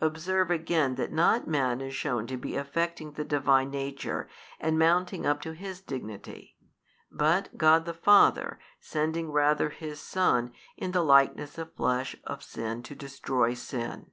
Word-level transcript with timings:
Observe 0.00 0.50
again 0.50 0.96
that 0.96 1.12
not 1.12 1.46
man 1.46 1.80
is 1.80 1.94
shewn 1.94 2.26
to 2.26 2.36
be 2.36 2.56
affecting 2.56 3.12
the 3.12 3.22
Divine 3.24 3.70
Nature, 3.70 4.28
and 4.58 4.76
mounting 4.76 5.24
up 5.24 5.40
to 5.42 5.52
His 5.54 5.80
Dignity; 5.80 6.56
but 7.12 7.56
God 7.56 7.84
the 7.84 7.94
Father 7.94 8.58
sending 8.80 9.30
rather 9.30 9.68
His 9.70 10.00
Son 10.00 10.50
in 10.76 10.90
the 10.90 11.04
likeness 11.04 11.58
of 11.58 11.72
flesh 11.74 12.16
of 12.24 12.42
sin 12.42 12.82
to 12.82 12.96
destroy 12.96 13.54
sin. 13.54 14.10